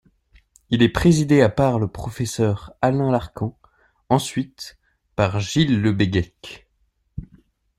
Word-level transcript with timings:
Il 0.71 0.81
est 0.81 0.89
présidé 0.89 1.43
à 1.43 1.49
par 1.49 1.77
le 1.77 1.87
professeur 1.87 2.73
Alain 2.81 3.11
Larcan, 3.11 3.55
ensuite 4.09 4.79
par 5.15 5.39
Gilles 5.39 5.79
Le 5.79 5.91
Béguec. 5.91 6.67